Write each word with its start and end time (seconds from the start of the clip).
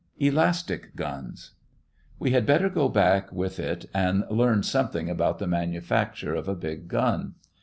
ELASTIC 0.17 0.95
GUNS 0.95 1.51
We 2.17 2.31
had 2.31 2.43
better 2.47 2.69
go 2.69 2.89
back 2.89 3.31
with 3.31 3.59
it 3.59 3.85
and 3.93 4.23
learn 4.31 4.63
something 4.63 5.11
about 5.11 5.37
the 5.37 5.45
manufacture 5.45 6.33
of 6.33 6.47
a 6.47 6.55
big 6.55 6.87
gun. 6.87 7.35